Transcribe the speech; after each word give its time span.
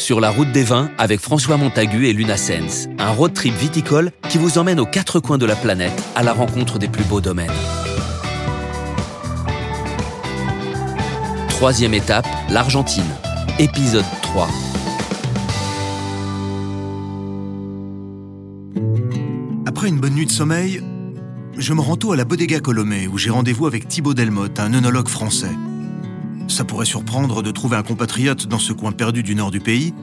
Sur 0.00 0.18
la 0.18 0.30
route 0.30 0.50
des 0.50 0.64
vins 0.64 0.90
avec 0.96 1.20
François 1.20 1.58
Montagu 1.58 2.06
et 2.06 2.14
Luna 2.14 2.38
Sens, 2.38 2.88
un 2.98 3.10
road 3.10 3.34
trip 3.34 3.54
viticole 3.54 4.12
qui 4.30 4.38
vous 4.38 4.56
emmène 4.56 4.80
aux 4.80 4.86
quatre 4.86 5.20
coins 5.20 5.36
de 5.36 5.44
la 5.44 5.54
planète 5.54 5.92
à 6.16 6.22
la 6.22 6.32
rencontre 6.32 6.78
des 6.78 6.88
plus 6.88 7.04
beaux 7.04 7.20
domaines. 7.20 7.52
Troisième 11.50 11.92
étape, 11.92 12.26
l'Argentine. 12.48 13.04
Épisode 13.58 14.06
3. 14.22 14.48
Après 19.66 19.88
une 19.88 20.00
bonne 20.00 20.14
nuit 20.14 20.26
de 20.26 20.32
sommeil, 20.32 20.82
je 21.58 21.74
me 21.74 21.82
rends 21.82 21.96
tôt 21.96 22.12
à 22.12 22.16
la 22.16 22.24
Bodega 22.24 22.60
Colomé 22.60 23.06
où 23.06 23.18
j'ai 23.18 23.30
rendez-vous 23.30 23.66
avec 23.66 23.86
Thibaut 23.86 24.14
Delmotte, 24.14 24.60
un 24.60 24.72
œnologue 24.72 25.08
français. 25.08 25.54
Ça 26.50 26.64
pourrait 26.64 26.84
surprendre 26.84 27.42
de 27.42 27.50
trouver 27.52 27.76
un 27.76 27.82
compatriote 27.84 28.46
dans 28.48 28.58
ce 28.58 28.72
coin 28.72 28.90
perdu 28.90 29.22
du 29.22 29.36
nord 29.36 29.52
du 29.52 29.60
pays, 29.60 29.94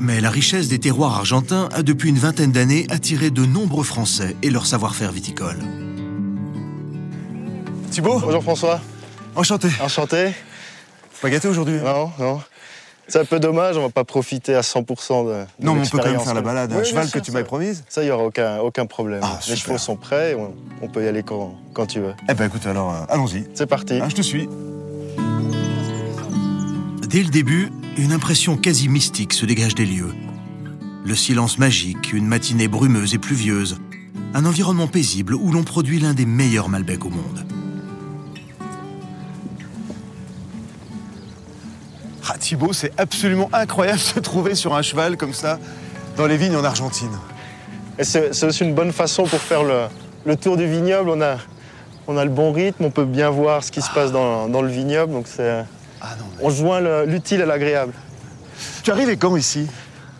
mais 0.00 0.20
la 0.20 0.30
richesse 0.30 0.68
des 0.68 0.78
terroirs 0.78 1.16
argentins 1.16 1.68
a 1.72 1.82
depuis 1.82 2.10
une 2.10 2.18
vingtaine 2.18 2.52
d'années 2.52 2.86
attiré 2.90 3.30
de 3.30 3.44
nombreux 3.44 3.82
Français 3.82 4.36
et 4.42 4.50
leur 4.50 4.66
savoir-faire 4.66 5.10
viticole. 5.10 5.58
Thibaut 7.90 8.20
Bonjour 8.20 8.42
François, 8.42 8.80
Enchanté. 9.34 9.68
enchanté. 9.82 10.30
Pas 11.20 11.28
gâté 11.30 11.48
aujourd'hui 11.48 11.78
Non, 11.84 12.12
non. 12.20 12.40
C'est 13.08 13.18
un 13.18 13.24
peu 13.24 13.40
dommage, 13.40 13.76
on 13.76 13.82
va 13.82 13.88
pas 13.90 14.04
profiter 14.04 14.54
à 14.54 14.60
100% 14.60 15.26
de, 15.26 15.30
de 15.32 15.66
Non, 15.66 15.74
mais 15.74 15.80
on 15.80 15.90
peut 15.90 15.98
quand 15.98 16.10
même 16.10 16.20
faire 16.20 16.34
la 16.34 16.42
balade. 16.42 16.70
Oui, 16.70 16.76
un 16.76 16.80
bien 16.82 16.88
cheval 16.90 17.08
sûr, 17.08 17.20
que 17.20 17.24
tu 17.24 17.32
m'avais 17.32 17.44
promise 17.44 17.82
Ça, 17.88 18.02
il 18.02 18.06
n'y 18.06 18.10
aura 18.12 18.24
aucun, 18.24 18.58
aucun 18.58 18.86
problème. 18.86 19.20
Ah, 19.24 19.40
Les 19.48 19.56
chevaux 19.56 19.78
sont 19.78 19.96
prêts, 19.96 20.34
on, 20.38 20.54
on 20.82 20.88
peut 20.88 21.02
y 21.04 21.08
aller 21.08 21.22
quand, 21.24 21.54
quand 21.72 21.86
tu 21.86 21.98
veux. 22.00 22.12
Eh 22.30 22.34
ben 22.34 22.46
écoute, 22.46 22.64
alors 22.66 22.92
euh, 22.94 22.98
allons-y. 23.08 23.44
C'est 23.54 23.66
parti. 23.66 23.98
Ah, 24.00 24.08
je 24.08 24.14
te 24.14 24.22
suis. 24.22 24.46
Dès 27.08 27.22
le 27.22 27.30
début, 27.30 27.70
une 27.96 28.12
impression 28.12 28.58
quasi 28.58 28.86
mystique 28.86 29.32
se 29.32 29.46
dégage 29.46 29.74
des 29.74 29.86
lieux. 29.86 30.12
Le 31.06 31.14
silence 31.14 31.58
magique, 31.58 32.12
une 32.12 32.26
matinée 32.26 32.68
brumeuse 32.68 33.14
et 33.14 33.18
pluvieuse, 33.18 33.78
un 34.34 34.44
environnement 34.44 34.88
paisible 34.88 35.34
où 35.34 35.50
l'on 35.50 35.62
produit 35.62 36.00
l'un 36.00 36.12
des 36.12 36.26
meilleurs 36.26 36.68
Malbecs 36.68 37.06
au 37.06 37.08
monde. 37.08 37.46
Ah, 42.28 42.36
Thibaut, 42.38 42.74
c'est 42.74 42.92
absolument 43.00 43.48
incroyable 43.54 44.00
de 44.00 44.04
se 44.04 44.20
trouver 44.20 44.54
sur 44.54 44.74
un 44.74 44.82
cheval 44.82 45.16
comme 45.16 45.32
ça 45.32 45.58
dans 46.18 46.26
les 46.26 46.36
vignes 46.36 46.56
en 46.56 46.64
Argentine. 46.64 47.16
Et 47.98 48.04
c'est 48.04 48.34
c'est 48.34 48.44
aussi 48.44 48.64
une 48.64 48.74
bonne 48.74 48.92
façon 48.92 49.22
pour 49.22 49.40
faire 49.40 49.62
le, 49.64 49.86
le 50.26 50.36
tour 50.36 50.58
du 50.58 50.66
vignoble. 50.66 51.08
On 51.08 51.22
a, 51.22 51.38
on 52.06 52.18
a 52.18 52.24
le 52.26 52.30
bon 52.30 52.52
rythme, 52.52 52.84
on 52.84 52.90
peut 52.90 53.06
bien 53.06 53.30
voir 53.30 53.64
ce 53.64 53.72
qui 53.72 53.80
se 53.80 53.90
passe 53.94 54.12
dans, 54.12 54.50
dans 54.50 54.60
le 54.60 54.68
vignoble. 54.68 55.14
Donc 55.14 55.26
c'est. 55.26 55.64
On 56.42 56.50
joint 56.50 56.80
le- 56.80 57.04
l'utile 57.04 57.42
à 57.42 57.46
l'agréable. 57.46 57.92
Tu 58.82 58.90
arrives 58.90 59.16
quand 59.18 59.36
ici? 59.36 59.66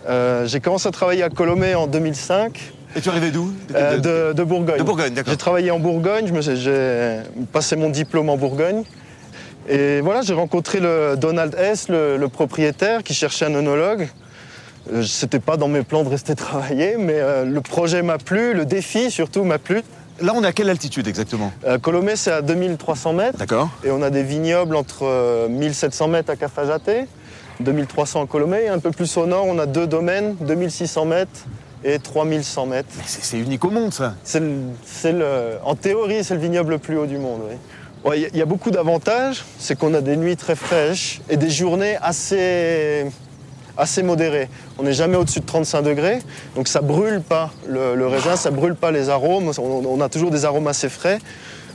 Euh, 0.09 0.47
J'ai 0.47 0.61
commencé 0.61 0.89
à 0.89 0.91
travailler 0.91 1.23
à 1.23 1.29
Colomé 1.31 1.75
en 1.75 1.87
2005, 1.87 2.73
Et 2.97 3.01
tu 3.01 3.09
arrivais 3.09 3.31
d'où? 3.31 3.53
Euh, 3.75 3.99
de, 3.99 4.33
de 4.33 4.43
Bourgogne. 4.45 4.79
De 4.79 4.83
Bourgogne, 4.83 5.13
d'accord. 5.15 5.33
J'ai 5.33 5.37
travaillé 5.37 5.71
en 5.71 5.79
Bourgogne, 5.79 6.31
j'ai 6.41 7.19
passé 7.53 7.77
mon 7.77 7.91
diplôme 7.91 8.29
en 8.31 8.37
Bourgogne. 8.37 8.83
Et 9.69 10.01
voilà, 10.01 10.23
j'ai 10.23 10.33
rencontré 10.33 10.81
le 10.81 11.17
Donald 11.17 11.55
S, 11.59 11.89
le, 11.91 12.17
le 12.17 12.29
propriétaire, 12.29 13.03
qui 13.03 13.13
cherchait 13.13 13.45
un 13.45 13.55
œnologue. 13.55 14.09
Euh, 14.93 15.03
C'était 15.03 15.41
pas 15.41 15.59
dans 15.59 15.69
mes 15.69 15.83
plans 15.83 16.05
de 16.05 16.09
rester 16.09 16.35
travailler, 16.47 16.97
mais 16.99 17.17
euh, 17.19 17.45
le 17.45 17.61
projet 17.61 18.01
m'a 18.03 18.17
plu, 18.19 18.55
le 18.55 18.65
défi 18.65 19.11
surtout 19.11 19.45
m'a 19.45 19.59
plu. 19.59 19.83
Là, 20.21 20.33
on 20.35 20.43
est 20.43 20.47
à 20.47 20.53
quelle 20.53 20.71
altitude 20.71 21.07
exactement 21.07 21.53
Euh, 21.65 21.79
Colomé, 21.79 22.17
c'est 22.17 22.33
à 22.33 22.43
2300 22.43 23.13
mètres, 23.13 23.39
D'accord. 23.39 23.69
et 23.85 23.91
on 23.91 24.03
a 24.03 24.11
des 24.11 24.23
vignobles 24.23 24.77
entre 24.77 25.05
euh, 25.05 25.49
1700 25.49 26.09
mètres 26.09 26.31
à 26.31 26.37
Cafajate, 26.37 27.07
2300 27.61 28.25
à 28.25 28.27
Colomé, 28.27 28.65
et 28.65 28.69
un 28.69 28.79
peu 28.79 28.91
plus 28.91 29.17
au 29.17 29.27
nord, 29.27 29.45
on 29.47 29.59
a 29.59 29.67
deux 29.67 29.87
domaines, 29.87 30.37
2600 30.41 31.05
mètres 31.05 31.47
et 31.85 31.99
3100 31.99 32.67
mètres. 32.67 32.89
Mais 32.97 33.05
c'est 33.07 33.39
unique 33.39 33.65
au 33.65 33.71
monde, 33.71 33.93
ça. 33.93 34.15
C'est 34.25 34.43
en 35.65 35.75
théorie, 35.77 36.25
c'est 36.25 36.35
le 36.35 36.41
vignoble 36.41 36.73
le 36.73 36.79
plus 36.79 36.97
haut 36.99 37.07
du 37.07 37.19
monde. 37.19 37.41
oui. 37.49 37.57
Ouais, 38.05 38.21
y 38.21 38.29
il 38.33 38.39
y, 38.39 38.43
a 38.43 38.47
beaucoup 38.47 38.71
d'avantages. 38.71 39.45
C'est 39.59 39.77
qu'on 39.77 39.93
a 39.93 40.01
des 40.01 40.17
nuits 40.17 40.37
très 40.37 40.55
fraîches 40.55 41.21
et 41.29 41.37
des 41.37 41.51
journées 41.51 41.97
assez, 42.01 43.07
assez 43.79 44.03
modérées. 44.03 44.49
On 44.79 44.83
n'est 44.83 44.93
jamais 44.93 45.17
au-dessus 45.17 45.41
de 45.41 45.47
35 45.47 45.83
degrés, 45.83 46.19
donc 46.57 46.69
ça 46.69 46.81
brûle 46.81 47.23
pas 47.23 47.53
le, 47.67 48.07
raisin, 48.07 48.37
ça 48.37 48.51
brûle 48.51 48.75
pas 48.75 48.91
les 48.91 49.09
arômes. 49.09 49.53
On, 49.59 50.01
a 50.01 50.09
toujours 50.09 50.31
des 50.31 50.45
arômes 50.45 50.67
assez 50.67 50.89
frais. 50.89 51.19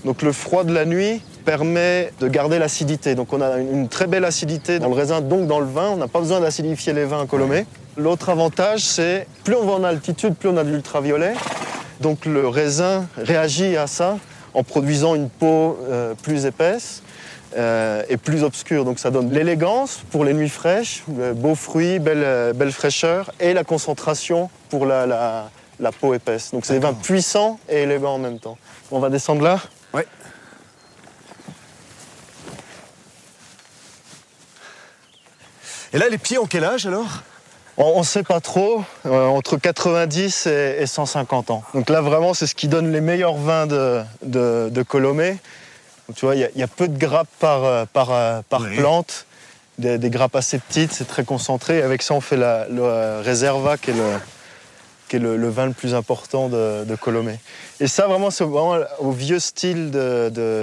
Donc 0.05 0.21
le 0.21 0.33
froid 0.33 0.65
de 0.65 0.73
la 0.73 0.85
nuit 0.85 1.21
permet 1.45 2.11
de 2.19 2.27
garder 2.27 2.59
l'acidité. 2.59 3.15
Donc 3.15 3.31
on 3.31 3.41
a 3.41 3.57
une, 3.57 3.73
une 3.73 3.87
très 3.87 4.05
belle 4.05 4.25
acidité 4.25 4.79
dans 4.79 4.89
le 4.89 4.95
raisin, 4.95 5.21
donc 5.21 5.47
dans 5.47 5.61
le 5.61 5.65
vin. 5.65 5.89
On 5.91 5.97
n'a 5.97 6.09
pas 6.09 6.19
besoin 6.19 6.41
d'acidifier 6.41 6.91
les 6.91 7.05
vins 7.05 7.21
à 7.21 7.25
Colomé. 7.25 7.65
L'autre 7.95 8.29
avantage, 8.29 8.81
c'est 8.81 9.27
plus 9.43 9.55
on 9.55 9.65
va 9.65 9.73
en 9.73 9.83
altitude, 9.83 10.35
plus 10.35 10.49
on 10.49 10.57
a 10.57 10.63
de 10.63 10.69
l'ultraviolet. 10.69 11.33
Donc 12.01 12.25
le 12.25 12.47
raisin 12.47 13.07
réagit 13.17 13.77
à 13.77 13.87
ça 13.87 14.17
en 14.53 14.63
produisant 14.63 15.15
une 15.15 15.29
peau 15.29 15.79
euh, 15.89 16.13
plus 16.21 16.45
épaisse 16.45 17.01
euh, 17.57 18.03
et 18.09 18.17
plus 18.17 18.43
obscure. 18.43 18.85
Donc 18.85 18.99
ça 18.99 19.11
donne 19.11 19.31
l'élégance 19.31 20.01
pour 20.11 20.23
les 20.25 20.33
nuits 20.33 20.49
fraîches, 20.49 21.03
euh, 21.19 21.33
beaux 21.33 21.55
fruits, 21.55 21.99
belle, 21.99 22.23
euh, 22.23 22.53
belle 22.53 22.71
fraîcheur 22.71 23.31
et 23.39 23.53
la 23.53 23.63
concentration 23.63 24.49
pour 24.69 24.85
la, 24.85 25.05
la- 25.05 25.49
la 25.79 25.91
peau 25.91 26.13
épaisse. 26.13 26.51
Donc 26.51 26.65
c'est 26.65 26.73
des 26.73 26.79
vins 26.79 26.93
puissants 26.93 27.59
et 27.67 27.83
élégants 27.83 28.13
en 28.15 28.19
même 28.19 28.39
temps. 28.39 28.57
On 28.91 28.99
va 28.99 29.09
descendre 29.09 29.41
là. 29.43 29.59
Ouais. 29.93 30.05
Et 35.93 35.97
là, 35.97 36.09
les 36.09 36.17
pieds 36.17 36.37
ont 36.37 36.45
quel 36.45 36.63
âge 36.63 36.85
alors? 36.85 37.21
On 37.77 37.99
ne 37.99 38.03
sait 38.05 38.21
pas 38.23 38.39
trop, 38.39 38.83
euh, 39.07 39.25
entre 39.25 39.57
90 39.57 40.45
et, 40.45 40.77
et 40.79 40.85
150 40.85 41.49
ans. 41.49 41.63
Donc 41.73 41.89
là, 41.89 42.01
vraiment, 42.01 42.35
c'est 42.35 42.45
ce 42.45 42.53
qui 42.53 42.67
donne 42.67 42.91
les 42.91 43.01
meilleurs 43.01 43.33
vins 43.35 43.65
de, 43.65 44.01
de, 44.23 44.69
de 44.71 44.83
Colomé. 44.83 45.37
Donc, 46.07 46.17
tu 46.17 46.25
vois, 46.25 46.35
il 46.35 46.41
y, 46.41 46.43
a- 46.43 46.49
il 46.55 46.59
y 46.59 46.63
a 46.63 46.67
peu 46.67 46.87
de 46.87 46.97
grappes 46.97 47.29
par, 47.39 47.63
euh, 47.63 47.85
par, 47.91 48.11
euh, 48.11 48.41
par 48.49 48.61
Oui. 48.61 48.75
plante, 48.77 49.25
des, 49.77 49.97
des 49.97 50.09
grappes 50.09 50.35
assez 50.35 50.59
petites, 50.59 50.91
c'est 50.91 51.07
très 51.07 51.23
concentré. 51.23 51.81
Avec 51.81 52.01
ça, 52.01 52.13
on 52.13 52.21
fait 52.21 52.37
la, 52.37 52.67
le 52.67 52.81
euh, 52.83 53.21
Reserva, 53.25 53.77
qui 53.77 53.91
est 53.91 53.93
le, 53.93 54.03
qui 55.09 55.15
est 55.15 55.19
le, 55.19 55.37
le 55.37 55.49
vin 55.49 55.65
le 55.65 55.71
plus 55.73 55.95
important 55.95 56.49
de, 56.49 56.83
de 56.85 56.95
Colomé. 56.95 57.39
Et 57.79 57.87
ça, 57.87 58.07
vraiment, 58.07 58.29
c'est 58.31 58.43
vraiment 58.43 58.83
au 58.99 59.11
vieux 59.11 59.39
style 59.39 59.91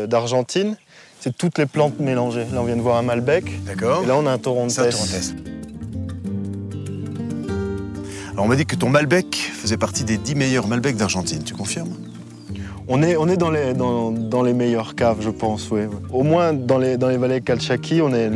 d'Argentine. 0.08 0.76
C'est 1.20 1.36
toutes 1.36 1.58
les 1.58 1.66
plantes 1.66 1.98
mélangées. 2.00 2.46
Là, 2.52 2.60
on 2.60 2.64
vient 2.64 2.76
de 2.76 2.80
voir 2.82 2.96
un 2.96 3.02
Malbec. 3.02 3.44
D'accord. 3.64 4.02
Et 4.04 4.06
là, 4.06 4.16
on 4.16 4.26
a 4.26 4.30
un 4.30 4.38
Torontes. 4.38 4.70
C'est 4.70 4.80
un 4.86 4.90
Torontes. 4.90 5.34
Alors, 8.32 8.44
on 8.44 8.48
m'a 8.48 8.56
dit 8.56 8.64
que 8.66 8.76
ton 8.76 8.88
Malbec 8.88 9.36
faisait 9.54 9.76
partie 9.76 10.04
des 10.04 10.16
10 10.16 10.34
meilleurs 10.34 10.66
Malbecs 10.66 10.96
d'Argentine. 10.96 11.42
Tu 11.42 11.54
confirmes? 11.54 11.94
On 12.92 13.02
est, 13.04 13.16
on 13.16 13.28
est 13.28 13.36
dans, 13.36 13.50
les, 13.52 13.72
dans, 13.72 14.10
dans 14.10 14.42
les 14.42 14.52
meilleures 14.52 14.96
caves, 14.96 15.18
je 15.20 15.30
pense, 15.30 15.70
oui. 15.70 15.82
Au 16.12 16.24
moins, 16.24 16.52
dans 16.52 16.76
les, 16.78 16.96
dans 16.96 17.08
les 17.08 17.18
vallées 17.18 17.40
Calchaki, 17.40 18.02
on 18.02 18.12
est 18.12 18.26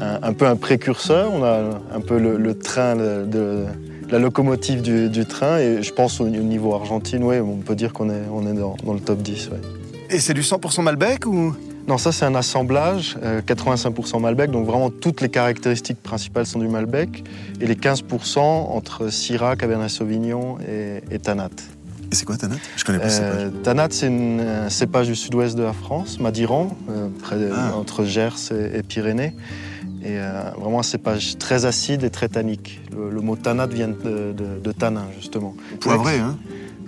un, 0.00 0.18
un 0.22 0.32
peu 0.32 0.46
un 0.46 0.56
précurseur. 0.56 1.30
On 1.34 1.44
a 1.44 1.60
un 1.94 2.00
peu 2.00 2.18
le, 2.18 2.38
le 2.38 2.54
train, 2.58 2.96
de, 2.96 3.26
de- 3.26 3.64
la 4.10 4.18
locomotive 4.18 4.80
du, 4.80 5.10
du 5.10 5.26
train. 5.26 5.58
Et 5.58 5.82
je 5.82 5.92
pense 5.92 6.18
au, 6.18 6.24
au 6.24 6.28
niveau 6.28 6.74
Argentine, 6.74 7.22
oui, 7.22 7.40
on 7.40 7.56
peut 7.58 7.74
dire 7.76 7.92
qu'on 7.92 8.08
est, 8.08 8.22
on 8.32 8.46
est 8.50 8.54
dans, 8.54 8.74
dans 8.82 8.94
le 8.94 9.00
top 9.00 9.18
10. 9.18 9.50
ouais. 9.50 9.60
Et 10.08 10.18
c'est 10.18 10.34
du 10.34 10.40
100% 10.40 10.82
Malbec 10.82 11.26
ou? 11.26 11.54
Non, 11.86 11.98
ça, 11.98 12.10
c'est 12.10 12.24
un 12.24 12.34
assemblage, 12.34 13.18
euh, 13.22 13.42
85% 13.42 14.18
Malbec. 14.20 14.50
Donc, 14.50 14.66
vraiment, 14.66 14.88
toutes 14.90 15.20
les 15.20 15.28
caractéristiques 15.28 16.02
principales 16.02 16.46
sont 16.46 16.58
du 16.58 16.68
Malbec. 16.68 17.22
Et 17.60 17.66
les 17.66 17.74
15% 17.74 18.38
entre 18.38 19.08
Syrah, 19.12 19.56
Cabernet 19.56 19.90
Sauvignon 19.90 20.56
et, 20.66 21.02
et 21.14 21.18
Tanat. 21.18 21.50
Et 22.12 22.16
c'est 22.16 22.24
quoi 22.24 22.36
ta 22.36 22.48
note? 22.48 22.58
Je 22.76 22.84
connais 22.84 22.98
pas. 22.98 23.06
Euh, 23.20 23.50
Tanat, 23.62 23.88
c'est 23.90 24.08
une 24.08 24.40
euh, 24.40 24.68
cépage 24.68 25.06
du 25.06 25.14
sud-ouest 25.14 25.56
de 25.56 25.62
la 25.62 25.72
France, 25.72 26.18
Madiran, 26.18 26.76
euh, 26.90 27.08
près 27.22 27.36
de- 27.38 27.50
Ah. 27.54 27.76
entre 27.76 28.04
Gers 28.04 28.34
et, 28.52 28.78
et 28.78 28.82
Pyrénées. 28.82 29.34
Et 30.02 30.18
euh, 30.18 30.50
vraiment 30.58 30.80
un 30.80 30.84
cépage 30.84 31.38
très 31.38 31.66
acide 31.66 32.02
et 32.04 32.10
très 32.10 32.28
tannique. 32.28 32.80
Le, 32.96 33.10
le 33.10 33.20
mot 33.20 33.36
Tanat 33.36 33.66
vient 33.68 33.88
de, 33.88 34.32
de- 34.32 34.58
de 34.62 34.72
tanin, 34.72 35.04
justement. 35.16 35.54
Poivré, 35.80 36.18
hein 36.18 36.36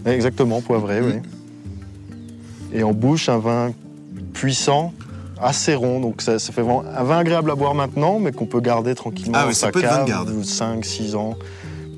Ouais, 0.04 0.14
Exactement, 0.14 0.60
poivré, 0.60 1.00
Mm. 1.00 1.04
oui. 1.06 1.12
Et 2.72 2.82
en 2.82 2.92
bouche, 2.92 3.28
un 3.28 3.38
vin 3.38 3.70
puissant, 4.32 4.92
assez 5.40 5.74
rond. 5.74 6.00
Donc 6.00 6.22
ça, 6.22 6.38
ça 6.40 6.52
fait 6.52 6.62
vraiment 6.62 6.82
un 6.96 7.04
vin 7.04 7.18
agréable 7.18 7.50
à 7.50 7.54
boire 7.54 7.74
maintenant, 7.74 8.18
mais 8.18 8.32
qu'on 8.32 8.46
peut 8.46 8.60
garder 8.60 8.94
tranquillement 8.96 9.34
Ah 9.38 9.42
dans 9.42 9.48
oui, 9.48 9.54
ça 9.54 9.70
sa 9.72 9.80
cave, 9.80 10.06
garde. 10.06 10.42
5, 10.42 10.84
6 10.84 11.14
ans. 11.14 11.34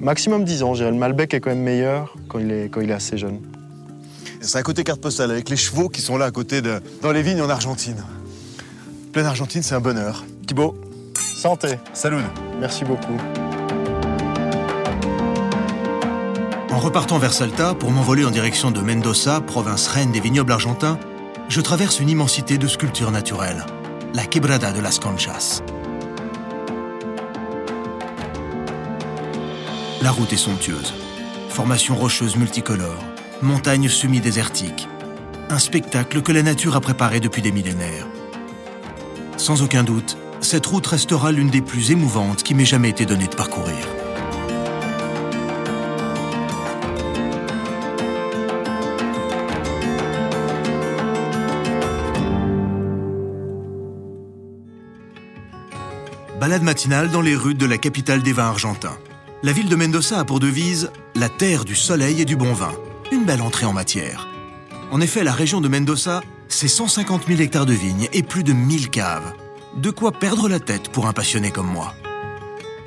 Maximum 0.01 0.45
10 0.45 0.63
ans, 0.63 0.75
je 0.75 0.81
dirais. 0.81 0.91
Le 0.91 0.99
Malbec 0.99 1.35
est 1.35 1.41
quand 1.41 1.51
même 1.51 1.63
meilleur 1.63 2.15
quand 2.29 2.39
il 2.39 2.51
est, 2.51 2.69
quand 2.69 2.81
il 2.81 2.91
est 2.91 2.95
assez 2.95 3.17
jeune. 3.19 3.41
C'est 4.41 4.59
à 4.59 4.63
côté 4.63 4.85
carte 4.85 5.01
postale, 5.01 5.31
avec 5.31 5.49
les 5.49 5.57
chevaux 5.57 5.89
qui 5.89 6.03
sont 6.03 6.19
là 6.19 6.27
à 6.27 6.31
côté 6.31 6.61
de. 6.61 6.81
dans 7.03 7.13
les 7.13 7.23
vignes 7.23 7.41
en 7.41 7.49
Argentine. 7.49 8.05
Pleine 9.13 9.27
Argentine, 9.27 9.63
c'est 9.63 9.75
un 9.75 9.81
bonheur. 9.81 10.25
Thibaut, 10.47 10.77
Santé, 11.15 11.79
salut 11.93 12.17
merci 12.61 12.85
beaucoup. 12.85 13.17
En 16.71 16.79
repartant 16.79 17.19
vers 17.19 17.33
Salta 17.33 17.75
pour 17.75 17.91
m'envoler 17.91 18.25
en 18.25 18.31
direction 18.31 18.71
de 18.71 18.81
Mendoza, 18.81 19.41
province 19.41 19.87
reine 19.89 20.13
des 20.13 20.21
vignobles 20.21 20.53
argentins, 20.53 20.99
je 21.49 21.61
traverse 21.61 22.01
une 22.01 22.09
immensité 22.09 22.59
de 22.59 22.67
sculptures 22.67 23.11
naturelles, 23.11 23.65
la 24.15 24.25
Quebrada 24.25 24.73
de 24.73 24.81
las 24.81 24.99
Conchas. 24.99 25.63
La 30.05 30.11
route 30.11 30.35
est 30.35 30.37
somptueuse. 30.37 30.93
Formation 31.49 31.97
rocheuse 31.97 32.37
multicolore, 32.37 33.03
montagnes 33.41 33.89
semi-désertiques. 33.89 34.87
Un 35.49 35.59
spectacle 35.59 36.21
que 36.21 36.31
la 36.31 36.43
nature 36.43 36.77
a 36.77 36.83
préparé 36.83 37.21
depuis 37.21 37.41
des 37.41 37.53
millénaires. 37.53 38.07
Sans 39.39 39.63
aucun 39.63 39.83
doute, 39.83 40.19
cette 40.43 40.67
route 40.67 40.87
restera 40.87 41.33
l'une 41.33 41.49
des 41.49 41.63
plus 41.63 41.91
émouvantes 41.91 42.43
qui 42.43 42.53
m'ait 42.55 42.67
jamais 42.67 42.91
été 42.91 43.07
donnée 43.07 43.29
de 43.29 43.35
parcourir. 43.35 43.79
Balade 56.39 56.63
matinale 56.63 57.11
dans 57.11 57.23
les 57.23 57.35
rues 57.35 57.55
de 57.55 57.65
la 57.65 57.79
capitale 57.79 58.23
des 58.23 58.35
vins 58.35 58.49
argentins. 58.49 58.99
La 59.45 59.53
ville 59.53 59.69
de 59.69 59.77
Mendoza 59.77 60.21
a 60.21 60.25
pour 60.25 60.41
devise 60.41 60.91
la 61.15 61.29
terre 61.29 61.67
du 61.67 61.75
soleil 61.75 62.23
et 62.23 62.25
du 62.25 62.35
bon 62.35 62.55
vin. 62.55 62.73
Une 63.13 63.27
belle 63.27 63.43
entrée 63.43 63.67
en 63.67 63.75
matière. 63.75 64.27
En 64.91 65.03
effet, 65.03 65.23
la 65.23 65.35
région 65.35 65.61
de 65.61 65.69
Mendoza, 65.69 66.23
c'est 66.49 66.67
150 66.67 67.27
000 67.29 67.43
hectares 67.43 67.67
de 67.67 67.75
vignes 67.75 68.09
et 68.15 68.23
plus 68.23 68.43
de 68.43 68.55
1000 68.55 68.89
caves. 68.89 69.35
De 69.77 69.91
quoi 69.91 70.13
perdre 70.13 70.49
la 70.49 70.61
tête 70.61 70.89
pour 70.89 71.07
un 71.07 71.13
passionné 71.13 71.51
comme 71.51 71.67
moi. 71.67 71.93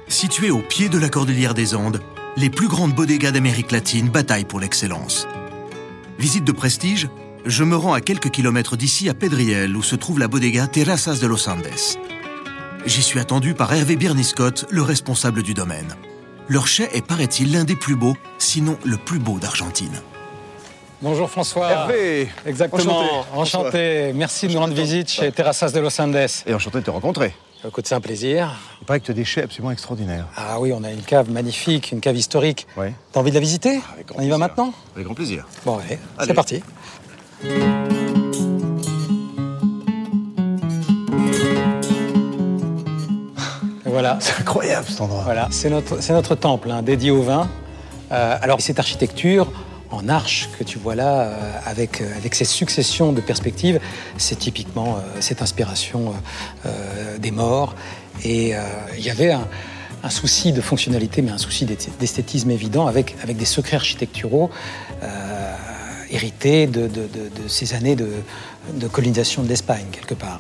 Située 0.08 0.50
au 0.50 0.58
pied 0.58 0.90
de 0.90 0.98
la 0.98 1.10
cordillère 1.10 1.54
des 1.54 1.76
Andes, 1.76 2.02
les 2.38 2.50
plus 2.50 2.68
grandes 2.68 2.96
bodegas 2.96 3.34
d'Amérique 3.34 3.72
latine 3.72 4.10
bataillent 4.10 4.46
pour 4.46 4.60
l'excellence. 4.60 5.28
Visite 6.18 6.44
de 6.44 6.52
prestige, 6.52 7.08
je 7.46 7.64
me 7.64 7.76
rends 7.76 7.94
à 7.94 8.02
quelques 8.02 8.32
kilomètres 8.32 8.78
d'ici 8.78 9.10
à 9.10 9.14
Pedriel 9.14 9.78
où 9.78 9.84
se 9.84 9.96
trouve 9.96 10.18
la 10.18 10.28
bodega 10.28 10.66
Terrazas 10.66 11.20
de 11.20 11.28
los 11.28 11.48
Andes. 11.48 12.00
J'y 12.88 13.04
suis 13.04 13.20
attendu 13.20 13.54
par 13.54 13.72
Hervé 13.72 13.96
Birniscott, 13.96 14.66
le 14.72 14.82
responsable 14.82 15.44
du 15.44 15.54
domaine. 15.54 15.96
Leur 16.50 16.68
chai 16.68 16.88
est, 16.94 17.06
paraît-il, 17.06 17.52
l'un 17.54 17.64
des 17.66 17.76
plus 17.76 17.96
beaux, 17.96 18.16
sinon 18.38 18.78
le 18.86 18.98
plus 18.98 19.20
beau 19.20 19.38
d'Argentine. 19.40 19.92
Bonjour 21.02 21.30
François. 21.30 21.70
Hervé 21.70 22.30
Exactement. 22.46 23.02
Enchanté. 23.34 23.36
Enchanté. 23.68 24.12
Merci 24.16 24.48
de 24.48 24.54
nous 24.54 24.60
rendre 24.60 24.74
visite 24.74 25.10
chez 25.10 25.32
Terrassas 25.32 25.72
de 25.72 25.80
Los 25.80 26.00
Andes. 26.02 26.16
Et 26.46 26.54
enchanté 26.54 26.80
de 26.80 26.84
te 26.86 26.90
rencontrer. 26.90 27.34
Écoute, 27.68 27.86
c'est 27.88 27.96
un 27.96 28.02
plaisir. 28.02 28.56
Il 28.82 28.86
paraît 28.86 29.00
que 29.00 29.06
tu 29.06 29.12
as 29.12 29.16
des 29.16 29.26
chais 29.26 29.44
absolument 29.44 29.72
extraordinaires. 29.72 30.28
Ah 30.38 30.60
oui, 30.60 30.72
on 30.74 30.84
a 30.84 30.92
une 30.92 31.02
cave 31.02 31.30
magnifique, 31.30 31.92
une 31.92 32.00
cave 32.00 32.16
historique. 32.16 32.66
Ouais. 32.78 32.94
T'as 33.12 33.20
envie 33.20 33.32
de 33.32 33.36
la 33.36 33.42
visiter? 33.42 33.80
Avec 33.94 34.08
grand 34.08 34.20
On 34.20 34.24
y 34.24 34.30
va 34.30 34.38
maintenant? 34.38 34.74
Avec 34.96 35.06
grand 35.06 35.16
plaisir. 35.16 35.46
Bon, 35.66 35.78
allez, 35.78 36.00
Allez. 36.18 36.28
c'est 36.28 36.34
parti. 36.34 36.64
Voilà. 43.88 44.18
C'est 44.22 44.40
incroyable 44.40 44.86
cet 44.88 45.02
endroit. 45.02 45.22
Voilà, 45.24 45.48
c'est 45.52 45.70
notre, 45.70 46.02
c'est 46.02 46.14
notre 46.14 46.36
temple 46.36 46.70
hein, 46.72 46.82
dédié 46.82 47.12
au 47.12 47.22
vin. 47.24 47.50
Euh, 48.12 48.38
alors, 48.42 48.62
cette 48.62 48.80
architecture 48.80 49.52
en 49.90 50.10
arche 50.10 50.50
que 50.60 50.64
tu 50.66 50.78
vois 50.80 50.96
là, 50.96 51.22
euh, 51.22 51.52
avec, 51.66 52.02
euh, 52.02 52.18
avec 52.18 52.36
cette 52.36 52.48
succession 52.48 53.14
de 53.14 53.22
perspectives, 53.22 53.80
c'est 54.18 54.38
typiquement 54.38 54.98
cette 55.20 55.42
inspiration 55.42 56.14
des 57.20 57.32
morts. 57.32 57.76
Et 58.24 58.54
il 58.98 59.04
y 59.04 59.10
avait 59.10 59.32
un, 59.32 59.48
un 60.04 60.10
souci 60.10 60.52
de 60.52 60.62
fonctionnalité, 60.62 61.22
mais 61.22 61.32
un 61.32 61.38
souci 61.38 61.66
d'esth- 61.66 61.90
d'esthétisme 62.00 62.52
évident, 62.52 62.88
avec, 62.88 63.16
avec 63.24 63.38
des 63.38 63.46
secrets 63.46 63.78
architecturaux 63.78 64.50
hérités 66.10 66.68
de, 66.68 66.82
de- 66.88 66.88
de- 66.88 67.44
de 67.44 67.48
ces 67.48 67.74
années 67.74 67.96
de, 67.96 68.10
de 68.74 68.88
colonisation 68.88 69.44
de 69.44 69.50
l'Espagne, 69.50 69.86
quelque 69.92 70.14
part. 70.14 70.40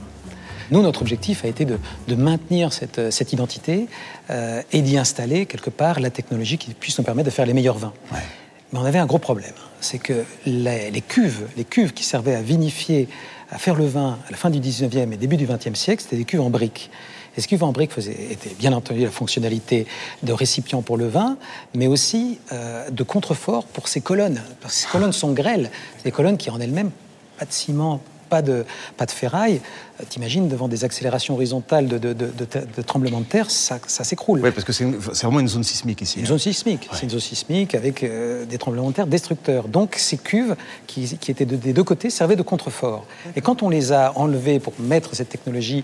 Nous, 0.72 0.82
notre 0.82 1.02
objectif 1.02 1.46
a 1.46 1.48
été 1.48 1.66
de, 1.66 1.78
de 2.08 2.16
maintenir 2.16 2.74
cette, 2.74 3.12
cette 3.12 3.34
identité 3.34 3.88
euh, 4.30 4.62
et 4.72 4.82
d'y 4.82 4.98
installer 4.98 5.46
quelque 5.46 5.70
part 5.70 6.00
la 6.00 6.10
technologie 6.10 6.58
qui 6.58 6.74
puisse 6.74 6.98
nous 6.98 7.04
permettre 7.04 7.28
de 7.28 7.34
faire 7.34 7.46
les 7.46 7.54
meilleurs 7.54 7.78
vins. 7.78 7.94
Mais 8.12 8.80
on 8.80 8.86
avait 8.86 9.00
un 9.00 9.06
gros 9.06 9.20
problème, 9.20 9.54
c'est 9.80 10.00
que 10.00 10.26
les, 10.46 10.92
les 10.92 11.02
cuves, 11.02 11.48
les 11.56 11.64
cuves 11.64 11.94
qui 11.94 12.04
servaient 12.04 12.36
à 12.36 12.42
vinifier, 12.42 13.08
à 13.50 13.58
faire 13.58 13.76
le 13.76 13.86
vin 13.86 14.20
à 14.28 14.32
la 14.32 14.38
fin 14.38 14.50
du 14.50 14.60
19e 14.60 15.14
et 15.14 15.18
début 15.18 15.38
du 15.38 15.48
20e 15.48 15.76
siècle, 15.76 16.04
c'était 16.04 16.18
des 16.18 16.26
cuves 16.26 16.42
en 16.42 16.50
briques. 16.50 16.90
Et 17.38 17.42
ces 17.42 17.48
cuves 17.48 17.64
en 17.64 17.72
briques 17.72 17.94
faisaient, 17.94 18.32
étaient 18.32 18.56
bien 18.58 18.74
entendu 18.74 19.04
la 19.04 19.12
fonctionnalité 19.12 19.86
de 20.24 20.34
récipient 20.34 20.82
pour 20.82 20.98
le 20.98 21.08
vin, 21.08 21.38
mais 21.76 21.88
aussi 21.88 22.40
euh, 22.52 22.90
de 22.90 23.04
contrefort 23.04 23.66
pour 23.66 23.88
ces 23.88 24.02
colonnes. 24.02 24.42
Parce 24.60 24.74
que 24.76 24.82
ces 24.82 24.88
colonnes 24.88 25.14
sont 25.14 25.32
grêles, 25.32 25.70
des 26.04 26.12
colonnes 26.12 26.38
qui 26.38 26.50
en 26.50 26.60
elles-mêmes, 26.60 26.92
pas 27.38 27.46
de 27.46 27.54
ciment, 27.54 28.02
pas 28.28 28.42
de, 28.42 28.66
pas 28.98 29.06
de 29.06 29.12
ferraille. 29.12 29.62
Euh, 30.00 30.04
T'imagines, 30.10 30.48
devant 30.48 30.68
des 30.68 30.84
accélérations 30.84 31.34
horizontales 31.34 31.88
de, 31.88 31.98
de, 31.98 32.14
de- 32.14 32.26
de- 32.28 32.68
de 32.78 32.82
tremblements 32.82 33.22
de 33.22 33.26
terre, 33.26 33.50
ça, 33.50 33.80
ça 33.88 34.04
s'écroule. 34.04 34.42
Oui, 34.44 34.52
parce 34.52 34.64
que 34.66 34.72
c'est 34.74 34.86
vraiment 35.24 35.40
une 35.40 35.48
zone 35.48 35.64
sismique 35.64 36.02
ici. 36.02 36.20
Une 36.20 36.26
hein. 36.26 36.30
zone 36.30 36.40
sismique. 36.40 36.88
C'est 36.94 37.04
une 37.04 37.10
zone 37.10 37.20
sismique 37.20 37.74
avec 37.76 38.04
euh, 38.04 38.46
des 38.46 38.58
tremblements 38.58 38.90
de 38.90 38.96
terre 38.96 39.08
destructeurs. 39.08 39.68
Donc 39.68 39.96
ces 39.98 40.18
cuves 40.18 40.56
qui, 40.86 41.18
qui 41.18 41.32
étaient 41.32 41.46
de- 41.46 41.56
des 41.56 41.74
deux 41.74 41.84
côtés 41.84 42.10
servaient 42.10 42.36
de 42.36 42.44
contrefort. 42.44 43.06
Et 43.36 43.42
quand 43.42 43.64
on 43.64 43.70
les 43.70 43.92
a 43.92 44.12
enlevées 44.18 44.60
pour 44.60 44.74
mettre 44.80 45.16
cette 45.16 45.30
technologie 45.30 45.84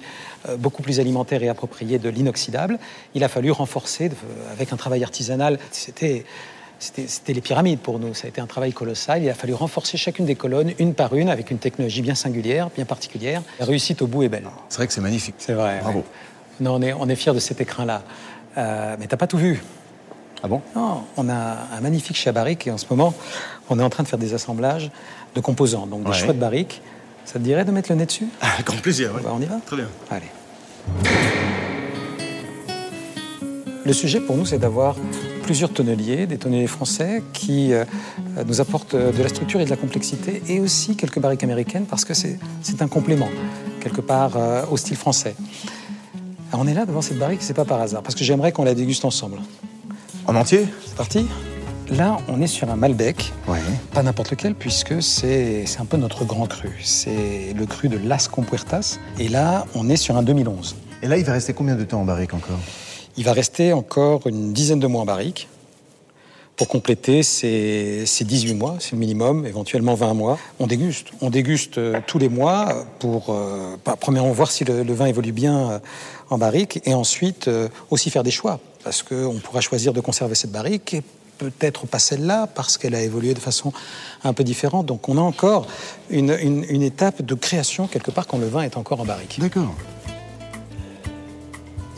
euh, 0.50 0.58
beaucoup 0.58 0.84
plus 0.84 1.00
alimentaire 1.00 1.42
et 1.44 1.50
appropriée 1.50 1.98
de 2.00 2.10
l'inoxydable, 2.10 2.78
il 3.16 3.24
a 3.24 3.30
fallu 3.30 3.52
renforcer 3.52 4.12
avec 4.52 4.74
un 4.74 4.78
travail 4.78 5.04
artisanal. 5.04 5.58
C'était 5.72 6.26
c'était 6.84 7.34
les 7.34 7.42
pyramides 7.42 7.80
pour 7.80 8.00
nous. 8.00 8.14
Ça 8.14 8.26
a 8.26 8.30
été 8.30 8.42
un 8.42 8.46
travail 8.48 8.74
colossal. 8.74 9.24
Il 9.24 9.30
a 9.30 9.34
fallu 9.34 9.54
renforcer 9.54 9.98
chacune 9.98 10.26
des 10.26 10.36
colonnes, 10.36 10.74
une 10.80 10.94
par 10.94 11.16
une, 11.16 11.30
avec 11.30 11.50
une 11.52 11.58
technologie 11.60 12.02
bien 12.02 12.16
singulière, 12.16 12.70
bien 12.76 12.86
particulière. 12.86 13.42
La 13.60 13.66
réussite 13.66 14.02
au 14.02 14.08
bout 14.08 14.24
est 14.24 14.30
belle. 14.30 14.48
C'est 14.70 14.78
vrai 14.78 14.88
que 14.88 14.94
c'est 14.94 15.02
magnifique. 15.02 15.36
C'est 15.38 15.54
vrai. 15.54 15.80
Bravo. 15.82 16.00
ouais. 16.00 16.06
Non, 16.60 16.76
on 16.76 16.82
est, 16.82 16.94
on 16.94 17.08
est 17.10 17.16
fiers 17.16 17.34
de 17.34 17.40
cet 17.40 17.62
écrin-là. 17.62 18.04
Euh, 18.58 18.96
mais 19.00 19.08
t'as 19.08 19.18
pas 19.18 19.28
tout 19.28 19.38
vu. 19.38 19.64
Ah 20.44 20.48
bon? 20.48 20.62
Non, 20.76 21.04
on 21.18 21.30
a 21.30 21.58
un 21.76 21.80
magnifique 21.82 22.18
chez 22.18 22.32
Barrique 22.32 22.68
et 22.68 22.72
en 22.72 22.78
ce 22.78 22.86
moment, 22.90 23.14
on 23.70 23.80
est 23.80 23.84
en 23.84 23.90
train 23.90 24.04
de 24.04 24.08
faire 24.10 24.20
des 24.20 24.34
assemblages 24.34 24.92
de 25.36 25.40
composants, 25.42 25.88
donc 25.88 26.04
des 26.04 26.10
Ouais. 26.10 26.16
choix 26.18 26.34
de 26.34 26.40
barrique. 26.40 26.82
Ça 27.26 27.34
te 27.36 27.40
dirait 27.40 27.64
de 27.66 27.72
mettre 27.72 27.90
le 27.90 27.96
nez 27.96 28.06
dessus? 28.06 28.28
Avec 28.42 28.66
grand 28.66 28.78
plaisir, 28.82 29.12
oui. 29.16 29.22
Bah, 29.24 29.32
On 29.34 29.42
y 29.42 29.46
va? 29.46 29.56
Très 29.66 29.78
bien. 29.78 29.88
Allez. 30.12 30.26
Le 33.86 33.94
sujet 33.94 34.20
pour 34.20 34.36
nous, 34.38 34.46
c'est 34.46 34.58
d'avoir 34.60 34.96
plusieurs 35.44 35.72
tonneliers, 35.72 36.26
des 36.26 36.38
tonneliers 36.38 36.68
français 36.68 37.22
qui 37.34 37.74
euh, 37.74 37.86
nous 38.48 38.62
apportent 38.62 38.96
de 38.96 39.22
la 39.22 39.30
structure 39.30 39.62
et 39.62 39.66
de 39.66 39.70
la 39.70 39.76
complexité, 39.76 40.42
et 40.48 40.60
aussi 40.60 40.96
quelques 40.96 41.20
barriques 41.20 41.44
américaines, 41.44 41.86
parce 41.86 42.06
que 42.06 42.14
c'est 42.14 42.82
un 42.82 42.88
complément, 42.88 43.30
quelque 43.82 44.02
part, 44.02 44.38
euh, 44.38 44.64
au 44.72 44.78
style 44.78 44.98
français. 44.98 45.36
Alors, 46.52 46.66
on 46.66 46.68
est 46.68 46.74
là 46.74 46.86
devant 46.86 47.02
cette 47.02 47.20
barrique, 47.20 47.44
c'est 47.44 47.54
pas 47.54 47.66
par 47.66 47.82
hasard, 47.82 48.02
parce 48.02 48.16
que 48.16 48.24
j'aimerais 48.24 48.52
qu'on 48.52 48.64
la 48.64 48.74
déguste 48.74 49.06
ensemble. 49.06 49.38
En 50.26 50.36
entier? 50.36 50.66
C'est 50.86 50.96
parti 50.96 51.28
Là, 51.90 52.18
on 52.30 52.42
est 52.42 52.48
sur 52.48 52.72
un 52.72 52.78
Malbec, 52.78 53.34
pas 53.94 54.02
n'importe 54.02 54.32
lequel, 54.32 54.56
puisque 54.56 55.04
c'est 55.04 55.66
c'est 55.66 55.82
un 55.82 55.86
peu 55.86 55.98
notre 55.98 56.24
grand 56.24 56.48
cru. 56.48 56.70
C'est 56.82 57.54
le 57.56 57.66
cru 57.66 57.90
de 57.90 57.98
Las 57.98 58.30
Compuertas. 58.30 59.00
Et 59.20 59.28
là, 59.28 59.66
on 59.76 59.90
est 59.90 59.98
sur 59.98 60.16
un 60.16 60.24
2011. 60.24 60.78
Et 61.04 61.08
là, 61.08 61.18
il 61.18 61.26
va 61.26 61.34
rester 61.34 61.54
combien 61.54 61.76
de 61.76 61.84
temps 61.84 62.00
en 62.00 62.06
barrique 62.06 62.34
encore? 62.34 62.58
Il 63.18 63.24
va 63.26 63.34
rester 63.34 63.74
encore 63.74 64.26
une 64.28 64.54
dizaine 64.54 64.80
de 64.80 64.88
mois 64.88 65.02
en 65.02 65.06
barrique 65.06 65.48
pour 66.56 66.68
compléter 66.68 67.24
ces, 67.24 68.04
ces 68.06 68.26
18 68.26 68.54
mois, 68.54 68.76
c'est 68.80 68.92
le 68.92 69.00
minimum, 69.00 69.46
éventuellement 69.48 69.96
20 69.96 70.14
mois. 70.14 70.38
On 70.60 70.68
déguste. 70.68 71.08
On 71.22 71.32
déguste 71.32 71.80
euh, 71.80 72.00
tous 72.06 72.20
les 72.20 72.30
mois 72.30 72.86
pour, 73.00 73.30
euh, 73.30 73.76
bah, 73.84 73.96
premièrement, 74.00 74.32
voir 74.32 74.52
si 74.52 74.64
le, 74.64 74.84
le 74.84 74.94
vin 74.94 75.08
évolue 75.08 75.32
bien 75.32 75.72
euh, 75.72 75.80
en 76.30 76.38
barrique 76.38 76.80
et 76.86 76.94
ensuite 76.94 77.48
euh, 77.48 77.70
aussi 77.90 78.12
faire 78.12 78.22
des 78.24 78.30
choix. 78.32 78.60
Parce 78.84 79.02
qu'on 79.02 79.40
pourra 79.44 79.62
choisir 79.62 79.94
de 79.94 80.00
conserver 80.02 80.36
cette 80.36 80.52
barrique 80.52 80.94
et 80.94 81.02
peut-être 81.40 81.88
pas 81.88 81.98
celle-là 82.00 82.46
parce 82.54 82.78
qu'elle 82.78 82.94
a 82.94 83.02
évolué 83.02 83.34
de 83.34 83.40
façon 83.40 83.74
un 84.24 84.34
peu 84.34 84.44
différente. 84.44 84.86
Donc 84.86 85.10
on 85.10 85.18
a 85.18 85.22
encore 85.22 85.66
une, 86.12 86.38
une- 86.40 86.66
une 86.70 86.84
étape 86.84 87.24
de 87.24 87.34
création 87.34 87.88
quelque 87.88 88.12
part 88.12 88.28
quand 88.28 88.38
le 88.38 88.48
vin 88.48 88.62
est 88.62 88.78
encore 88.78 89.02
en 89.02 89.06
barrique. 89.06 89.38
D'accord. 89.40 89.74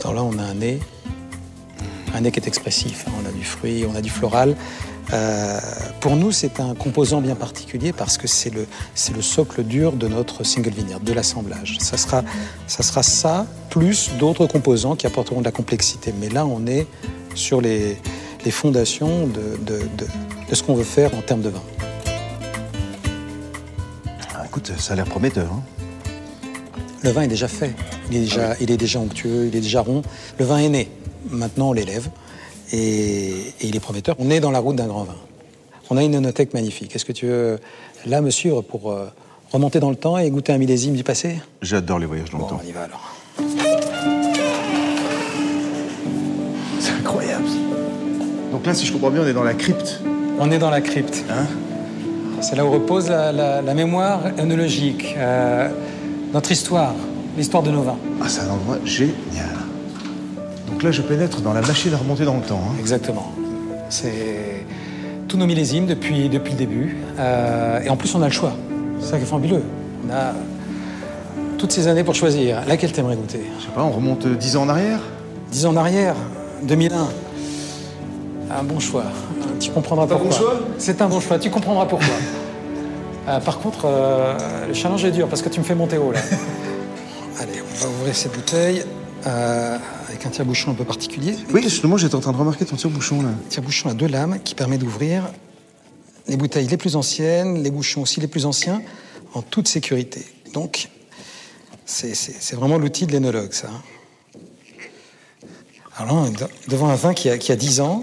Alors 0.02 0.14
là, 0.14 0.24
on 0.24 0.38
a 0.38 0.42
un 0.42 0.54
nez, 0.54 0.78
un 2.16 2.20
nez 2.22 2.30
qui 2.32 2.40
est 2.40 2.46
expressif. 2.48 3.04
hein. 3.06 3.12
On 3.22 3.28
a 3.28 3.32
du 3.32 3.44
fruit, 3.44 3.84
on 3.90 3.94
a 3.94 4.00
du 4.00 4.10
floral. 4.10 4.56
Euh, 5.12 5.60
pour 6.00 6.16
nous, 6.16 6.32
c'est 6.32 6.58
un 6.58 6.74
composant 6.74 7.20
bien 7.20 7.36
particulier 7.36 7.92
parce 7.92 8.18
que 8.18 8.26
c'est 8.26 8.50
le, 8.50 8.66
le 9.14 9.22
socle 9.22 9.62
dur 9.62 9.92
de 9.92 10.08
notre 10.08 10.42
single 10.42 10.70
vineyard, 10.70 10.98
de 11.00 11.12
l'assemblage. 11.12 11.76
Ça 11.80 11.96
sera, 11.96 12.24
ça 12.66 12.82
sera 12.82 13.02
ça, 13.04 13.46
plus 13.70 14.10
d'autres 14.18 14.46
composants 14.46 14.96
qui 14.96 15.06
apporteront 15.06 15.40
de 15.40 15.44
la 15.44 15.52
complexité. 15.52 16.12
Mais 16.20 16.28
là, 16.28 16.44
on 16.46 16.66
est 16.66 16.86
sur 17.34 17.60
les, 17.60 17.98
les 18.44 18.50
fondations 18.50 19.26
de, 19.26 19.56
de- 19.64 19.82
de- 19.96 20.06
de 20.50 20.54
ce 20.54 20.62
qu'on 20.62 20.74
veut 20.74 20.84
faire 20.84 21.14
en 21.14 21.20
termes 21.22 21.42
de 21.42 21.50
vin. 21.50 21.62
Ah, 24.34 24.44
écoute, 24.46 24.72
ça 24.78 24.94
a 24.94 24.96
l'air 24.96 25.04
prometteur. 25.06 25.50
hein. 25.52 25.62
Le 27.06 27.12
vin 27.12 27.22
est 27.22 27.28
déjà 27.28 27.46
fait. 27.46 27.70
Il 28.10 28.16
est 28.16 28.20
déjà, 28.20 28.54
il 28.60 28.70
est 28.70 28.76
déjà 28.76 28.98
onctueux, 28.98 29.46
il 29.46 29.56
est 29.56 29.60
déjà 29.60 29.80
rond. 29.80 30.02
Le 30.40 30.44
vin 30.44 30.58
est 30.58 30.68
né. 30.68 30.90
Maintenant, 31.30 31.68
on 31.68 31.72
l'élève. 31.72 32.08
Et, 32.72 33.28
et 33.60 33.66
il 33.66 33.76
est 33.76 33.80
prometteur. 33.80 34.16
On 34.18 34.28
est 34.28 34.40
dans 34.40 34.50
la 34.50 34.58
route 34.58 34.74
d'un 34.74 34.88
grand 34.88 35.04
vin. 35.04 35.14
On 35.88 35.96
a 35.96 36.02
une 36.02 36.16
onothèque 36.16 36.52
magnifique. 36.52 36.96
Est-ce 36.96 37.04
que 37.04 37.12
tu 37.12 37.26
veux 37.26 37.60
là 38.06 38.20
me 38.20 38.30
suivre 38.30 38.60
pour 38.60 38.90
euh, 38.90 39.06
remonter 39.52 39.78
dans 39.78 39.90
le 39.90 39.94
temps 39.96 40.18
et 40.18 40.28
goûter 40.30 40.52
un 40.52 40.58
millésime 40.58 40.94
du 40.96 41.04
passé? 41.04 41.36
J'adore 41.62 42.00
les 42.00 42.06
voyages 42.06 42.30
dans 42.30 42.38
Bon, 42.38 42.44
le 42.46 42.50
temps. 42.50 42.60
on 42.64 42.68
y 42.68 42.72
va 42.72 42.82
alors. 42.82 43.14
C'est 46.80 46.90
incroyable. 46.92 47.44
Donc 48.50 48.66
là, 48.66 48.74
si 48.74 48.84
je 48.84 48.92
comprends 48.92 49.10
bien, 49.10 49.22
on 49.22 49.26
est 49.28 49.32
dans 49.32 49.44
la 49.44 49.54
crypte. 49.54 50.00
On 50.40 50.50
est 50.50 50.58
dans 50.58 50.70
la 50.70 50.80
crypte. 50.80 51.24
Hein? 51.30 51.46
C'est 52.40 52.56
là 52.56 52.66
où 52.66 52.70
repose 52.72 53.08
la, 53.08 53.30
la- 53.30 53.62
la 53.62 53.74
mémoire 53.74 54.22
œnologique, 54.40 55.14
euh, 55.16 55.68
notre 56.32 56.50
histoire, 56.52 56.94
l'histoire 57.36 57.62
de 57.62 57.70
nos 57.70 57.82
vins. 57.82 57.96
Ah, 58.22 58.26
c'est 58.28 58.40
un 58.42 58.50
endroit 58.50 58.78
génial. 58.84 59.14
Donc 60.70 60.82
là, 60.82 60.90
je 60.90 61.02
pénètre 61.02 61.40
dans 61.40 61.52
la 61.52 61.60
machine 61.62 61.92
à 61.94 61.96
remonter 61.96 62.24
dans 62.24 62.36
le 62.36 62.42
temps. 62.42 62.60
hein. 62.62 62.74
Exactement. 62.78 63.32
C'est 63.88 64.64
tous 65.28 65.36
nos 65.36 65.46
millésimes 65.46 65.86
depuis, 65.86 66.28
depuis 66.28 66.52
le 66.52 66.58
début. 66.58 66.96
Euh, 67.18 67.80
et 67.80 67.88
en 67.88 67.96
plus, 67.96 68.14
on 68.14 68.22
a 68.22 68.26
le 68.26 68.32
choix. 68.32 68.52
C'est 69.00 69.10
ça 69.10 69.16
qui 69.18 69.22
est 69.24 69.26
fabuleux. 69.26 69.62
On 70.06 70.12
a 70.12 70.32
toutes 71.58 71.72
ces 71.72 71.86
années 71.88 72.04
pour 72.04 72.14
choisir. 72.14 72.62
Laquelle 72.68 72.92
t'aimerais 72.92 73.16
goûter? 73.16 73.40
Je 73.58 73.64
sais 73.64 73.70
pas, 73.74 73.82
on 73.82 73.90
remonte 73.90 74.26
10 74.26 74.56
ans 74.56 74.62
en 74.64 74.68
arrière? 74.68 75.00
Dix 75.50 75.64
ans 75.66 75.70
en 75.70 75.76
arrière, 75.76 76.14
2001. 76.64 77.08
Un 78.58 78.62
bon 78.62 78.78
choix. 78.78 79.04
Tu 79.60 79.70
comprendras 79.70 80.06
pourquoi. 80.06 80.28
bon 80.28 80.34
choix? 80.34 80.54
C'est 80.78 81.00
un 81.00 81.08
bon 81.08 81.20
choix. 81.20 81.38
Tu 81.38 81.50
comprendras 81.50 81.86
pourquoi. 81.86 82.06
Euh, 83.28 83.40
par 83.40 83.58
contre, 83.58 83.84
euh, 83.86 84.66
le 84.68 84.74
challenge 84.74 85.04
est 85.04 85.10
dur 85.10 85.28
parce 85.28 85.42
que 85.42 85.48
tu 85.48 85.58
me 85.60 85.64
fais 85.64 85.74
monter 85.74 85.98
haut 85.98 86.12
là. 86.12 86.20
Allez, 87.40 87.60
on 87.60 87.84
va 87.84 87.88
ouvrir 87.90 88.14
cette 88.16 88.32
bouteille 88.32 88.84
euh, 89.26 89.78
avec 90.08 90.24
un 90.24 90.30
tire-bouchon 90.30 90.70
un 90.70 90.74
peu 90.74 90.84
particulier. 90.84 91.36
Oui, 91.52 91.62
justement, 91.62 91.96
j'étais 91.96 92.14
en 92.14 92.20
train 92.20 92.32
de 92.32 92.36
remarquer 92.36 92.64
ton 92.64 92.76
tire-bouchon 92.76 93.22
là. 93.22 93.30
tire-bouchon 93.48 93.88
à 93.90 93.94
deux 93.94 94.06
lames 94.06 94.38
qui 94.44 94.54
permet 94.54 94.78
d'ouvrir 94.78 95.24
les 96.28 96.36
bouteilles 96.36 96.66
les 96.68 96.76
plus 96.76 96.96
anciennes, 96.96 97.62
les 97.62 97.70
bouchons 97.70 98.02
aussi 98.02 98.20
les 98.20 98.26
plus 98.28 98.46
anciens, 98.46 98.80
en 99.34 99.42
toute 99.42 99.68
sécurité. 99.68 100.24
Donc, 100.54 100.88
c'est- 101.84 102.54
vraiment 102.54 102.78
l'outil 102.78 103.06
de 103.06 103.12
l'énologue, 103.12 103.52
ça. 103.52 103.68
Alors 105.98 106.14
là, 106.14 106.20
on 106.22 106.26
est 106.32 106.38
de- 106.38 106.48
devant 106.68 106.88
un 106.88 106.94
vin 106.94 107.12
qui 107.14 107.28
a, 107.30 107.38
qui 107.38 107.52
a 107.52 107.56
10 107.56 107.80
ans, 107.80 108.02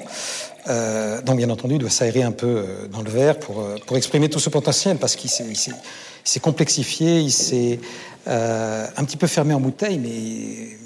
euh, 0.69 1.21
donc 1.21 1.37
bien 1.37 1.49
entendu, 1.49 1.75
il 1.75 1.79
doit 1.79 1.89
s'aérer 1.89 2.23
un 2.23 2.31
peu 2.31 2.47
euh, 2.47 2.87
dans 2.91 3.01
le 3.01 3.09
verre 3.09 3.39
pour, 3.39 3.59
euh, 3.61 3.75
pour 3.85 3.97
exprimer 3.97 4.29
tout 4.29 4.39
ce 4.39 4.49
potentiel, 4.49 4.97
parce 4.97 5.15
qu'il 5.15 5.29
s'est- 5.29 6.39
complexifié, 6.41 7.19
il 7.19 7.31
s'est 7.31 7.79
euh, 8.27 8.85
un 8.95 9.03
petit 9.03 9.17
peu 9.17 9.27
fermé 9.27 9.53
en 9.53 9.59
bouteille, 9.59 9.99
mais 9.99 10.77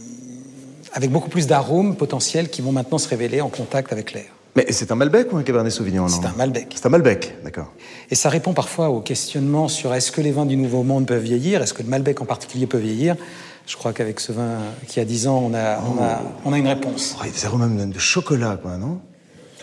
avec 0.94 1.12
beaucoup 1.12 1.30
plus 1.30 1.48
d'arômes 1.48 1.96
potentiels 1.96 2.50
qui 2.50 2.62
vont 2.62 2.72
maintenant 2.72 2.98
se 2.98 3.08
révéler 3.08 3.42
en 3.42 3.50
contact 3.50 3.92
avec 3.94 4.14
l'air. 4.14 4.26
Mais 4.56 4.66
c'est 4.72 4.92
un 4.92 4.96
Malbec 4.96 5.32
ou 5.32 5.38
un 5.38 5.44
Cabernet 5.44 5.72
Sauvignon 5.72 6.08
C'est 6.08 6.26
un 6.26 6.34
Malbec. 6.36 6.74
C'est 6.76 6.88
un 6.88 6.90
Malbec, 6.90 7.36
d'accord. 7.44 7.72
Et 8.10 8.16
ça 8.16 8.30
répond 8.30 8.54
parfois 8.54 8.90
au 8.90 9.02
questionnement 9.02 9.68
sur 9.68 9.94
est-ce 9.94 10.12
que 10.12 10.22
les 10.22 10.32
vins 10.32 10.48
du 10.48 10.58
Nouveau 10.58 10.82
Monde 10.82 11.06
peuvent 11.06 11.22
vieillir, 11.22 11.62
est-ce 11.62 11.76
que 11.76 11.84
le 11.84 11.90
Malbec 11.90 12.20
en 12.22 12.26
particulier 12.26 12.66
peut 12.66 12.80
vieillir. 12.80 13.16
Je 13.68 13.76
crois 13.76 13.94
qu'avec 13.94 14.20
ce 14.20 14.32
vin 14.32 14.58
qui 14.88 15.00
a 15.00 15.06
10 15.06 15.28
ans, 15.28 15.44
on 15.46 15.54
a, 15.54 15.78
on 15.80 16.02
a, 16.02 16.22
on 16.46 16.54
a 16.54 16.58
une 16.58 16.68
réponse. 16.70 17.16
Oh, 17.20 17.24
des 17.32 17.46
arômes 17.46 17.68
même 17.72 17.92
de 17.92 18.00
chocolat, 18.00 18.58
quoi, 18.60 18.78
non? 18.78 19.00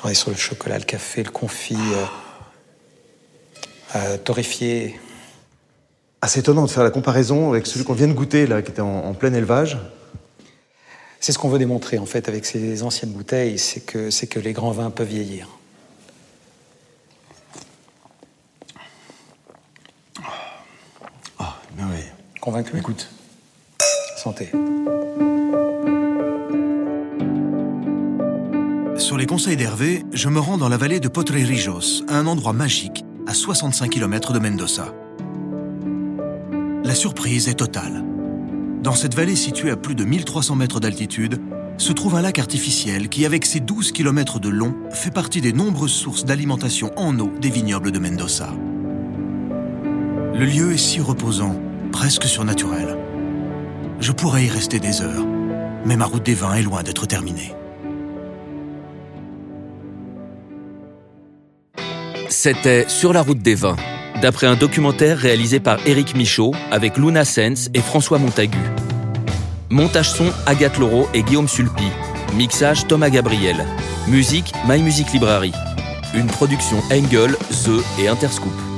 On 0.04 0.10
est 0.10 0.14
sur 0.14 0.30
le 0.30 0.36
chocolat, 0.36 0.78
le 0.78 0.84
café, 0.84 1.22
le 1.22 1.30
confit, 1.30 1.76
euh, 1.76 2.04
euh, 3.96 4.16
torréfié. 4.18 5.00
C'est 6.26 6.40
étonnant 6.40 6.66
de 6.66 6.70
faire 6.70 6.84
la 6.84 6.90
comparaison 6.90 7.50
avec 7.50 7.66
celui 7.66 7.86
qu'on 7.86 7.94
vient 7.94 8.08
de 8.08 8.12
goûter, 8.12 8.46
là, 8.46 8.60
qui 8.60 8.70
était 8.70 8.82
en, 8.82 9.06
en 9.06 9.14
plein 9.14 9.32
élevage. 9.32 9.78
C'est 11.20 11.32
ce 11.32 11.38
qu'on 11.38 11.48
veut 11.48 11.58
démontrer 11.58 11.96
en 11.96 12.04
fait 12.04 12.28
avec 12.28 12.44
ces 12.44 12.82
anciennes 12.82 13.12
bouteilles, 13.12 13.58
c'est 13.58 13.80
que, 13.80 14.10
c'est 14.10 14.26
que 14.26 14.38
les 14.38 14.52
grands 14.52 14.72
vins 14.72 14.90
peuvent 14.90 15.08
vieillir. 15.08 15.48
Ah, 21.38 21.56
mais 21.78 21.84
oui. 21.84 22.04
Convaincu 22.42 22.76
Écoute. 22.76 23.08
Santé. 24.18 24.50
Sur 29.14 29.20
les 29.20 29.26
conseils 29.26 29.56
d'Hervé, 29.56 30.02
je 30.12 30.28
me 30.28 30.40
rends 30.40 30.58
dans 30.58 30.68
la 30.68 30.76
vallée 30.76 30.98
de 30.98 31.06
Potrerijos, 31.06 32.02
un 32.08 32.26
endroit 32.26 32.52
magique 32.52 33.04
à 33.28 33.32
65 33.32 33.88
km 33.88 34.32
de 34.32 34.40
Mendoza. 34.40 34.92
La 36.82 36.96
surprise 36.96 37.46
est 37.46 37.54
totale. 37.54 38.02
Dans 38.82 38.96
cette 38.96 39.14
vallée 39.14 39.36
située 39.36 39.70
à 39.70 39.76
plus 39.76 39.94
de 39.94 40.02
1300 40.02 40.56
mètres 40.56 40.80
d'altitude, 40.80 41.40
se 41.78 41.92
trouve 41.92 42.16
un 42.16 42.22
lac 42.22 42.40
artificiel 42.40 43.08
qui, 43.08 43.24
avec 43.24 43.46
ses 43.46 43.60
12 43.60 43.92
km 43.92 44.40
de 44.40 44.48
long, 44.48 44.74
fait 44.90 45.14
partie 45.14 45.40
des 45.40 45.52
nombreuses 45.52 45.92
sources 45.92 46.24
d'alimentation 46.24 46.90
en 46.96 47.16
eau 47.20 47.30
des 47.40 47.50
vignobles 47.50 47.92
de 47.92 48.00
Mendoza. 48.00 48.52
Le 50.34 50.44
lieu 50.44 50.72
est 50.72 50.76
si 50.76 51.00
reposant, 51.00 51.54
presque 51.92 52.24
surnaturel. 52.24 52.98
Je 54.00 54.10
pourrais 54.10 54.46
y 54.46 54.48
rester 54.48 54.80
des 54.80 55.02
heures, 55.02 55.24
mais 55.86 55.96
ma 55.96 56.06
route 56.06 56.26
des 56.26 56.34
vins 56.34 56.54
est 56.54 56.62
loin 56.62 56.82
d'être 56.82 57.06
terminée. 57.06 57.54
C'était 62.34 62.86
Sur 62.88 63.12
la 63.12 63.22
route 63.22 63.38
des 63.38 63.54
vins, 63.54 63.76
d'après 64.20 64.48
un 64.48 64.56
documentaire 64.56 65.16
réalisé 65.16 65.60
par 65.60 65.78
Éric 65.86 66.16
Michaud 66.16 66.52
avec 66.72 66.98
Luna 66.98 67.24
Sens 67.24 67.70
et 67.74 67.80
François 67.80 68.18
Montagu. 68.18 68.58
Montage 69.70 70.10
son 70.10 70.26
Agathe 70.44 70.76
Laureau 70.78 71.08
et 71.14 71.22
Guillaume 71.22 71.46
Sulpi. 71.46 71.86
Mixage 72.34 72.88
Thomas 72.88 73.08
Gabriel. 73.08 73.64
Musique 74.08 74.52
My 74.68 74.82
Music 74.82 75.12
Library. 75.12 75.52
Une 76.12 76.26
production 76.26 76.78
Engel, 76.90 77.36
The 77.64 78.00
et 78.00 78.08
Interscoop. 78.08 78.73